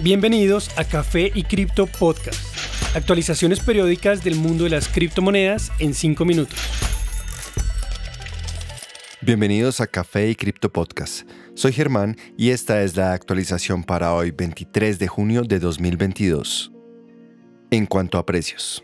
Bienvenidos 0.00 0.70
a 0.78 0.84
Café 0.84 1.30
y 1.34 1.44
Cripto 1.44 1.86
Podcast. 1.86 2.40
Actualizaciones 2.96 3.60
periódicas 3.60 4.24
del 4.24 4.34
mundo 4.34 4.64
de 4.64 4.70
las 4.70 4.88
criptomonedas 4.88 5.70
en 5.78 5.94
5 5.94 6.24
minutos. 6.24 6.58
Bienvenidos 9.20 9.80
a 9.80 9.86
Café 9.86 10.30
y 10.30 10.34
Cripto 10.34 10.72
Podcast. 10.72 11.28
Soy 11.54 11.72
Germán 11.72 12.16
y 12.36 12.50
esta 12.50 12.82
es 12.82 12.96
la 12.96 13.12
actualización 13.12 13.84
para 13.84 14.14
hoy 14.14 14.30
23 14.30 14.98
de 14.98 15.06
junio 15.06 15.42
de 15.42 15.58
2022. 15.58 16.72
En 17.70 17.86
cuanto 17.86 18.18
a 18.18 18.26
precios. 18.26 18.82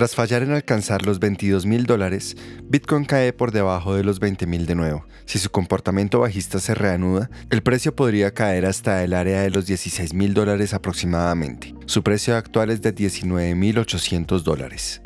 Tras 0.00 0.14
fallar 0.14 0.42
en 0.42 0.52
alcanzar 0.52 1.04
los 1.04 1.18
22 1.20 1.66
mil 1.66 1.84
dólares, 1.84 2.34
Bitcoin 2.64 3.04
cae 3.04 3.34
por 3.34 3.52
debajo 3.52 3.94
de 3.94 4.02
los 4.02 4.18
20 4.18 4.46
mil 4.46 4.64
de 4.64 4.74
nuevo. 4.74 5.04
Si 5.26 5.38
su 5.38 5.50
comportamiento 5.50 6.20
bajista 6.20 6.58
se 6.58 6.74
reanuda, 6.74 7.28
el 7.50 7.62
precio 7.62 7.94
podría 7.94 8.32
caer 8.32 8.64
hasta 8.64 9.04
el 9.04 9.12
área 9.12 9.42
de 9.42 9.50
los 9.50 9.66
16 9.66 10.14
mil 10.14 10.32
dólares 10.32 10.72
aproximadamente. 10.72 11.74
Su 11.84 12.02
precio 12.02 12.34
actual 12.34 12.70
es 12.70 12.80
de 12.80 12.92
19 12.92 13.54
mil 13.54 13.78
800 13.78 14.42
dólares. 14.42 15.02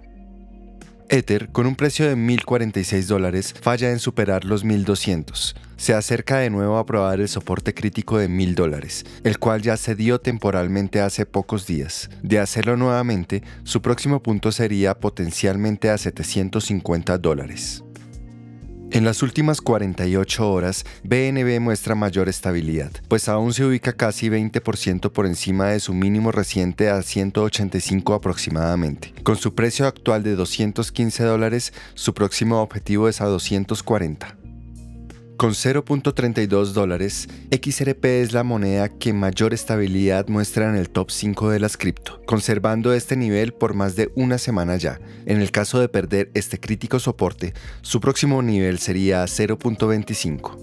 Ether, 1.09 1.49
con 1.51 1.67
un 1.67 1.77
precio 1.77 2.09
de 2.09 2.17
1.046 2.17 3.07
dólares, 3.07 3.55
falla 3.61 3.91
en 3.91 3.99
superar 3.99 4.45
los 4.45 4.65
1.200. 4.65 5.55
Se 5.77 5.95
acerca 5.95 6.39
de 6.39 6.51
nuevo 6.51 6.79
a 6.79 6.87
probar 6.87 7.21
el 7.21 7.29
soporte 7.29 7.75
crítico 7.75 8.19
de 8.19 8.29
1.000 8.29 8.55
dólares, 8.55 9.05
el 9.23 9.39
cual 9.39 9.63
ya 9.63 9.77
se 9.77 9.95
dio 9.95 10.21
temporalmente 10.21 11.01
hace 11.01 11.27
pocos 11.27 11.67
días. 11.67 12.11
De 12.23 12.39
hacerlo 12.39 12.77
nuevamente, 12.77 13.43
su 13.65 13.83
próximo 13.83 14.23
punto 14.23 14.51
sería 14.53 14.99
potencialmente 14.99 15.91
a 15.91 15.99
750 15.99 17.19
dólares. 17.19 17.84
En 18.95 19.05
las 19.05 19.25
últimas 19.25 19.61
48 19.61 20.53
horas, 20.53 20.87
BNB 21.02 21.59
muestra 21.59 21.97
mayor 21.97 22.29
estabilidad, 22.29 22.93
pues 23.09 23.29
aún 23.29 23.52
se 23.52 23.65
ubica 23.65 23.93
casi 23.93 24.29
20% 24.29 25.11
por 25.11 25.27
encima 25.27 25.71
de 25.71 25.80
su 25.80 25.93
mínimo 25.93 26.30
reciente 26.30 26.89
a 26.89 27.02
185 27.02 28.15
aproximadamente. 28.15 29.13
Con 29.24 29.35
su 29.35 29.57
precio 29.57 29.88
actual 29.88 30.23
de 30.23 30.37
215 30.37 31.24
dólares, 31.24 31.73
su 31.95 32.15
próximo 32.15 32.63
objetivo 32.63 33.09
es 33.09 33.21
a 33.21 33.24
240. 33.24 34.43
Con 35.37 35.51
0.32 35.51 36.73
dólares, 36.73 37.29
XRP 37.51 38.04
es 38.04 38.32
la 38.32 38.45
moneda 38.45 38.88
que 38.88 39.13
mayor 39.13 39.52
estabilidad 39.52 40.29
muestra 40.29 40.71
en 40.71 40.77
el 40.77 40.90
top 40.90 41.10
5 41.10 41.51
de 41.51 41.59
las 41.59 41.77
cripto, 41.77 42.23
conservando 42.24 42.93
este 42.93 43.16
nivel 43.16 43.52
por 43.52 43.74
más 43.74 43.96
de 43.96 44.12
una 44.15 44.38
semana 44.38 44.77
ya. 44.77 45.01
En 45.27 45.40
el 45.40 45.51
caso 45.51 45.80
de 45.80 45.88
perder 45.88 46.30
este 46.35 46.60
crítico 46.60 47.01
soporte, 47.01 47.52
su 47.82 48.01
próximo 48.01 48.43
nivel 48.43 48.79
sería 48.79 49.24
0.25. 49.24 50.57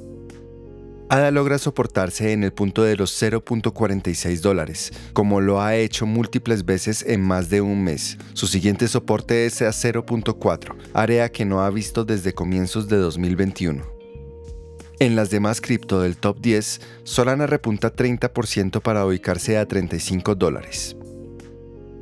ADA 1.09 1.31
logra 1.31 1.57
soportarse 1.57 2.31
en 2.31 2.45
el 2.45 2.53
punto 2.53 2.83
de 2.83 2.95
los 2.95 3.21
0.46 3.21 4.39
dólares, 4.39 4.93
como 5.11 5.41
lo 5.41 5.61
ha 5.61 5.75
hecho 5.75 6.05
múltiples 6.05 6.63
veces 6.63 7.03
en 7.05 7.19
más 7.19 7.49
de 7.49 7.59
un 7.59 7.83
mes. 7.83 8.17
Su 8.33 8.47
siguiente 8.47 8.87
soporte 8.87 9.45
es 9.45 9.61
a 9.61 9.71
0.4, 9.71 10.77
área 10.93 11.29
que 11.29 11.43
no 11.43 11.61
ha 11.61 11.69
visto 11.69 12.05
desde 12.05 12.33
comienzos 12.33 12.87
de 12.87 12.95
2021. 12.95 14.00
En 15.01 15.15
las 15.15 15.31
demás 15.31 15.61
cripto 15.61 15.99
del 15.99 16.15
top 16.15 16.39
10, 16.41 16.79
Solana 17.05 17.47
repunta 17.47 17.91
30% 17.91 18.83
para 18.83 19.03
ubicarse 19.03 19.57
a 19.57 19.65
35 19.65 20.35
dólares. 20.35 20.95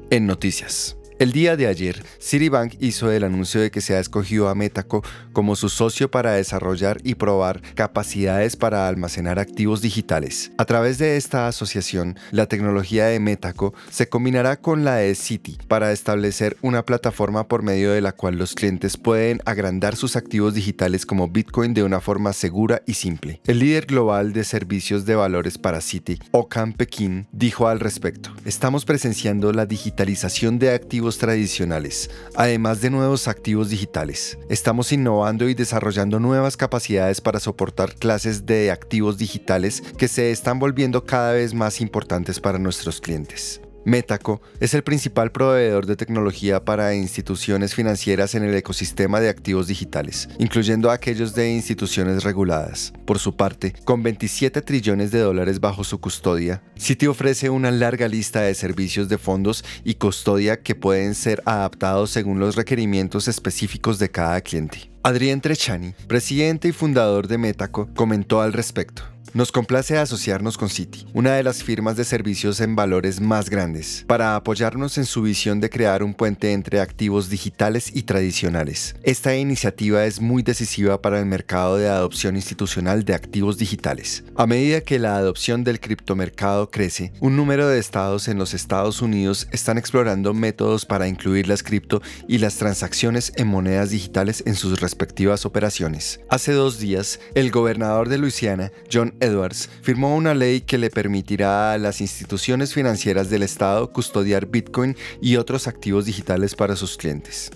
En 0.10 0.28
noticias. 0.28 0.99
El 1.20 1.34
día 1.34 1.58
de 1.58 1.68
ayer, 1.68 2.02
Citibank 2.22 2.76
hizo 2.80 3.12
el 3.12 3.26
anuncio 3.26 3.60
de 3.60 3.72
que 3.72 3.82
se 3.82 3.94
ha 3.94 4.00
escogido 4.00 4.48
a 4.48 4.56
Metaco 4.56 5.04
como 5.34 5.58
su 5.58 5.68
socio 5.68 6.10
para 6.10 6.32
desarrollar 6.32 7.02
y 7.04 7.16
probar 7.16 7.62
capacidades 7.76 8.56
para 8.56 8.88
almacenar 8.88 9.38
activos 9.38 9.82
digitales. 9.82 10.54
A 10.58 10.64
través 10.64 10.98
de 10.98 11.18
esta 11.18 11.50
asociación, 11.50 12.18
la 12.32 12.46
tecnología 12.46 13.08
de 13.08 13.20
Metaco 13.20 13.74
se 13.92 14.08
combinará 14.08 14.62
con 14.62 14.86
la 14.86 14.96
de 14.96 15.14
Citi 15.14 15.58
para 15.68 15.92
establecer 15.92 16.56
una 16.62 16.86
plataforma 16.86 17.50
por 17.50 17.64
medio 17.64 17.92
de 17.92 18.00
la 18.00 18.14
cual 18.14 18.38
los 18.38 18.56
clientes 18.56 18.96
pueden 18.96 19.42
agrandar 19.44 19.98
sus 19.98 20.16
activos 20.16 20.54
digitales 20.54 21.06
como 21.06 21.28
Bitcoin 21.28 21.74
de 21.74 21.84
una 21.84 22.00
forma 22.00 22.32
segura 22.32 22.82
y 22.86 22.94
simple. 22.94 23.42
El 23.46 23.60
líder 23.60 23.88
global 23.88 24.32
de 24.32 24.46
servicios 24.46 25.06
de 25.06 25.16
valores 25.16 25.58
para 25.58 25.82
Citi, 25.82 26.18
Okan 26.32 26.72
Pekin, 26.72 27.28
dijo 27.34 27.68
al 27.68 27.82
respecto: 27.82 28.34
Estamos 28.46 28.86
presenciando 28.86 29.52
la 29.52 29.66
digitalización 29.66 30.60
de 30.60 30.74
activos 30.74 31.09
tradicionales, 31.18 32.10
además 32.36 32.82
de 32.82 32.90
nuevos 32.90 33.28
activos 33.28 33.70
digitales. 33.70 34.38
Estamos 34.50 34.92
innovando 34.92 35.50
y 35.50 35.54
desarrollando 35.54 36.20
nuevas 36.20 36.58
capacidades 36.58 37.22
para 37.22 37.40
soportar 37.40 37.96
clases 37.96 38.46
de 38.46 38.72
activos 38.72 39.18
digitales 39.18 39.82
que 39.98 40.08
se 40.08 40.32
están 40.32 40.60
volviendo 40.60 41.06
cada 41.06 41.34
vez 41.34 41.54
más 41.54 41.82
importantes 41.82 42.40
para 42.40 42.60
nuestros 42.60 43.02
clientes. 43.02 43.62
Metaco 43.86 44.42
es 44.60 44.74
el 44.74 44.84
principal 44.84 45.32
proveedor 45.32 45.86
de 45.86 45.96
tecnología 45.96 46.64
para 46.64 46.94
instituciones 46.96 47.74
financieras 47.74 48.36
en 48.36 48.44
el 48.44 48.56
ecosistema 48.56 49.20
de 49.20 49.30
activos 49.30 49.68
digitales, 49.68 50.30
incluyendo 50.38 50.92
aquellos 50.92 51.34
de 51.34 51.52
instituciones 51.52 52.24
reguladas. 52.24 52.94
Por 53.06 53.20
su 53.20 53.36
parte, 53.36 53.74
con 53.86 54.04
27 54.04 54.62
trillones 54.62 55.12
de 55.12 55.20
dólares 55.20 55.60
bajo 55.60 55.84
su 55.84 56.00
custodia, 56.00 56.62
Citi 56.78 57.08
ofrece 57.08 57.50
una 57.50 57.72
larga 57.72 58.08
lista 58.08 58.42
de 58.42 58.54
servicios 58.54 59.10
de 59.10 59.18
fondos 59.18 59.64
y 59.84 59.96
custodia 59.96 60.62
que 60.62 60.76
pueden 60.76 61.16
ser 61.16 61.42
adaptados 61.46 62.12
según 62.12 62.40
los 62.40 62.56
requerimientos 62.56 63.28
específicos 63.28 64.00
de 64.00 64.10
cada 64.10 64.42
cliente. 64.42 64.90
Adrián 65.02 65.40
Trechani, 65.40 65.94
presidente 66.08 66.68
y 66.68 66.72
fundador 66.74 67.28
de 67.28 67.38
Metaco, 67.38 67.90
comentó 67.96 68.42
al 68.42 68.52
respecto. 68.52 69.04
Nos 69.32 69.52
complace 69.52 69.96
asociarnos 69.96 70.58
con 70.58 70.70
Citi, 70.70 71.06
una 71.14 71.36
de 71.36 71.44
las 71.44 71.64
firmas 71.64 71.96
de 71.96 72.04
servicios 72.04 72.60
en 72.62 72.76
valores 72.76 73.22
más 73.22 73.52
grandes, 73.52 74.04
para 74.08 74.36
apoyarnos 74.36 74.98
en 74.98 75.06
su 75.06 75.22
visión 75.22 75.60
de 75.60 75.70
crear 75.70 76.02
un 76.02 76.16
puente 76.16 76.52
entre 76.52 76.82
activos 76.82 77.30
digitales 77.30 77.92
y 77.94 78.04
tradicionales. 78.04 78.96
Esta 79.04 79.36
iniciativa 79.36 80.04
es 80.06 80.20
muy 80.20 80.42
decisiva 80.42 81.00
para 81.04 81.20
el 81.20 81.28
mercado 81.28 81.78
de 81.78 81.88
adopción 81.88 82.38
institucional 82.38 83.06
de 83.06 83.14
activos 83.14 83.60
digitales. 83.60 84.24
A 84.36 84.48
medida 84.48 84.82
que 84.82 84.98
la 84.98 85.16
adopción 85.18 85.64
del 85.64 85.80
criptomercado 85.80 86.72
crece, 86.72 87.14
un 87.20 87.36
número 87.36 87.68
de 87.68 87.78
estados 87.78 88.30
en 88.30 88.40
los 88.40 88.56
Estados 88.56 89.00
Unidos 89.00 89.48
están 89.52 89.78
explorando 89.78 90.34
métodos 90.34 90.88
para 90.88 91.08
incluir 91.08 91.48
las 91.48 91.62
cripto 91.62 92.02
y 92.28 92.40
las 92.40 92.56
transacciones 92.56 93.32
en 93.36 93.48
monedas 93.48 93.92
digitales 93.92 94.42
en 94.48 94.56
sus 94.56 94.82
respectivas 94.82 95.46
operaciones. 95.46 96.20
Hace 96.30 96.54
dos 96.54 96.80
días, 96.80 97.20
el 97.36 97.52
gobernador 97.52 98.10
de 98.10 98.18
Luisiana, 98.18 98.72
John 98.92 99.19
Edwards 99.20 99.70
firmó 99.82 100.16
una 100.16 100.34
ley 100.34 100.62
que 100.62 100.78
le 100.78 100.90
permitirá 100.90 101.74
a 101.74 101.78
las 101.78 102.02
instituciones 102.02 102.74
financieras 102.74 103.30
del 103.30 103.44
Estado 103.44 103.92
custodiar 103.92 104.48
Bitcoin 104.48 104.96
y 105.22 105.38
otros 105.38 105.68
activos 105.68 106.06
digitales 106.06 106.56
para 106.56 106.76
sus 106.76 106.98
clientes. 106.98 107.52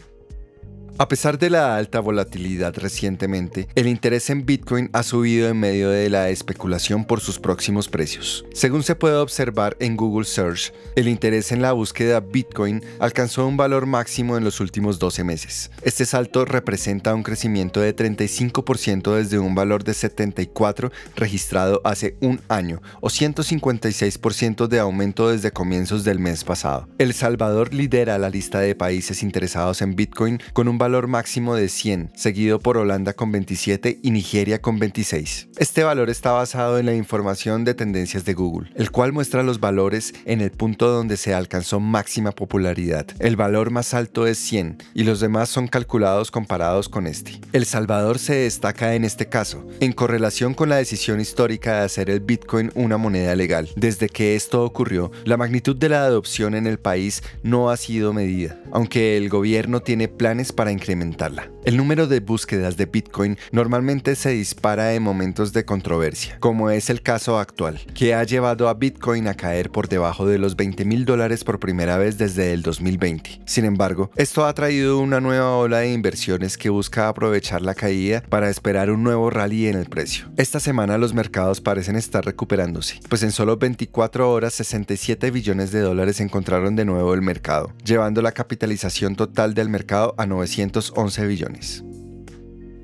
A 0.99 1.07
pesar 1.07 1.39
de 1.39 1.49
la 1.49 1.75
alta 1.75 1.99
volatilidad 1.99 2.75
recientemente, 2.77 3.67
el 3.73 3.87
interés 3.87 4.29
en 4.29 4.45
Bitcoin 4.45 4.91
ha 4.93 5.01
subido 5.01 5.49
en 5.49 5.59
medio 5.59 5.89
de 5.89 6.07
la 6.07 6.29
especulación 6.29 7.03
por 7.03 7.19
sus 7.19 7.39
próximos 7.39 7.89
precios. 7.89 8.45
Según 8.53 8.83
se 8.83 8.93
puede 8.93 9.15
observar 9.15 9.75
en 9.79 9.97
Google 9.97 10.25
Search, 10.25 10.71
el 10.95 11.07
interés 11.07 11.51
en 11.51 11.63
la 11.63 11.71
búsqueda 11.71 12.19
Bitcoin 12.19 12.83
alcanzó 12.99 13.47
un 13.47 13.57
valor 13.57 13.87
máximo 13.87 14.37
en 14.37 14.43
los 14.43 14.59
últimos 14.59 14.99
12 14.99 15.23
meses. 15.23 15.71
Este 15.81 16.05
salto 16.05 16.45
representa 16.45 17.15
un 17.15 17.23
crecimiento 17.23 17.79
de 17.79 17.95
35% 17.95 19.15
desde 19.15 19.39
un 19.39 19.55
valor 19.55 19.83
de 19.83 19.95
74 19.95 20.91
registrado 21.15 21.81
hace 21.85 22.17
un 22.21 22.39
año, 22.49 22.83
o 23.01 23.09
156% 23.09 24.67
de 24.67 24.79
aumento 24.79 25.29
desde 25.29 25.49
comienzos 25.49 26.03
del 26.03 26.19
mes 26.19 26.43
pasado. 26.43 26.87
El 26.99 27.15
Salvador 27.15 27.73
lidera 27.73 28.19
la 28.19 28.29
lista 28.29 28.59
de 28.59 28.75
países 28.75 29.23
interesados 29.23 29.81
en 29.81 29.95
Bitcoin 29.95 30.39
con 30.53 30.67
un 30.67 30.82
valor 30.83 31.07
máximo 31.07 31.55
de 31.55 31.69
100, 31.69 32.11
seguido 32.13 32.59
por 32.59 32.75
Holanda 32.75 33.13
con 33.13 33.31
27 33.31 33.99
y 34.03 34.11
Nigeria 34.11 34.61
con 34.61 34.79
26. 34.79 35.47
Este 35.55 35.85
valor 35.85 36.09
está 36.09 36.33
basado 36.33 36.77
en 36.77 36.87
la 36.87 36.93
información 36.93 37.63
de 37.63 37.73
tendencias 37.73 38.25
de 38.25 38.33
Google, 38.33 38.69
el 38.75 38.91
cual 38.91 39.13
muestra 39.13 39.43
los 39.43 39.61
valores 39.61 40.13
en 40.25 40.41
el 40.41 40.51
punto 40.51 40.89
donde 40.89 41.15
se 41.15 41.33
alcanzó 41.33 41.79
máxima 41.79 42.33
popularidad. 42.33 43.07
El 43.19 43.37
valor 43.37 43.71
más 43.71 43.93
alto 43.93 44.27
es 44.27 44.37
100 44.39 44.83
y 44.93 45.05
los 45.05 45.21
demás 45.21 45.47
son 45.47 45.69
calculados 45.69 46.31
comparados 46.31 46.89
con 46.89 47.07
este. 47.07 47.39
El 47.53 47.65
Salvador 47.65 48.19
se 48.19 48.35
destaca 48.35 48.93
en 48.93 49.05
este 49.05 49.29
caso, 49.29 49.65
en 49.79 49.93
correlación 49.93 50.53
con 50.53 50.67
la 50.67 50.75
decisión 50.75 51.21
histórica 51.21 51.75
de 51.77 51.85
hacer 51.85 52.09
el 52.09 52.19
Bitcoin 52.19 52.71
una 52.75 52.97
moneda 52.97 53.37
legal. 53.37 53.69
Desde 53.77 54.09
que 54.09 54.35
esto 54.35 54.65
ocurrió, 54.65 55.13
la 55.23 55.37
magnitud 55.37 55.77
de 55.77 55.87
la 55.87 56.03
adopción 56.03 56.55
en 56.55 56.67
el 56.67 56.77
país 56.77 57.23
no 57.41 57.69
ha 57.69 57.77
sido 57.77 58.11
medida, 58.11 58.59
aunque 58.73 59.15
el 59.15 59.29
gobierno 59.29 59.79
tiene 59.79 60.09
planes 60.09 60.51
para 60.51 60.72
incrementarla. 60.73 61.49
El 61.63 61.77
número 61.77 62.07
de 62.07 62.19
búsquedas 62.19 62.75
de 62.75 62.87
Bitcoin 62.87 63.37
normalmente 63.53 64.15
se 64.15 64.31
dispara 64.31 64.93
en 64.93 65.03
momentos 65.03 65.53
de 65.53 65.63
controversia, 65.63 66.37
como 66.39 66.69
es 66.69 66.89
el 66.89 67.01
caso 67.01 67.39
actual, 67.39 67.79
que 67.93 68.13
ha 68.13 68.23
llevado 68.23 68.67
a 68.67 68.73
Bitcoin 68.73 69.27
a 69.27 69.35
caer 69.35 69.69
por 69.69 69.87
debajo 69.87 70.25
de 70.25 70.39
los 70.39 70.57
20 70.57 70.83
mil 70.83 71.05
dólares 71.05 71.43
por 71.43 71.59
primera 71.59 71.97
vez 71.97 72.17
desde 72.17 72.53
el 72.53 72.63
2020. 72.63 73.41
Sin 73.45 73.63
embargo, 73.63 74.11
esto 74.15 74.45
ha 74.45 74.53
traído 74.53 74.99
una 74.99 75.21
nueva 75.21 75.55
ola 75.55 75.79
de 75.79 75.93
inversiones 75.93 76.57
que 76.57 76.69
busca 76.69 77.07
aprovechar 77.07 77.61
la 77.61 77.75
caída 77.75 78.23
para 78.27 78.49
esperar 78.49 78.91
un 78.91 79.03
nuevo 79.03 79.29
rally 79.29 79.67
en 79.67 79.77
el 79.77 79.85
precio. 79.85 80.25
Esta 80.35 80.59
semana 80.59 80.97
los 80.97 81.13
mercados 81.13 81.61
parecen 81.61 81.95
estar 81.95 82.25
recuperándose, 82.25 82.99
pues 83.07 83.23
en 83.23 83.31
solo 83.31 83.57
24 83.57 84.31
horas 84.31 84.53
67 84.55 85.31
billones 85.31 85.71
de 85.71 85.79
dólares 85.79 86.19
encontraron 86.19 86.75
de 86.75 86.85
nuevo 86.85 87.13
el 87.13 87.21
mercado, 87.21 87.71
llevando 87.85 88.21
la 88.21 88.31
capitalización 88.31 89.15
total 89.15 89.53
del 89.53 89.69
mercado 89.69 90.15
a 90.17 90.25
911 90.63 91.27
billones. 91.27 91.83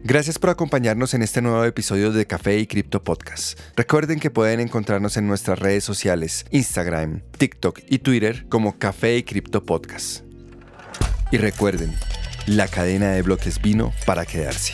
Gracias 0.04 0.40
por 0.40 0.50
acompañarnos 0.50 1.14
en 1.14 1.22
este 1.22 1.42
nuevo 1.42 1.64
episodio 1.64 2.12
de 2.12 2.26
Café 2.26 2.58
y 2.58 2.68
Cripto 2.68 3.04
Podcast. 3.04 3.60
Recuerden 3.76 4.20
que 4.20 4.32
pueden 4.32 4.60
encontrarnos 4.60 5.18
en 5.18 5.28
nuestras 5.28 5.60
redes 5.60 5.84
sociales, 5.84 6.46
Instagram, 6.52 7.22
TikTok 7.38 7.80
y 7.88 8.00
Twitter 8.00 8.46
como 8.50 8.78
Café 8.78 9.18
y 9.18 9.24
Cripto 9.24 9.64
Podcast. 9.64 10.24
Y 11.32 11.38
recuerden, 11.38 11.94
la 12.48 12.68
cadena 12.68 13.12
de 13.12 13.22
bloques 13.22 13.62
vino 13.62 13.94
para 14.06 14.26
quedarse. 14.26 14.74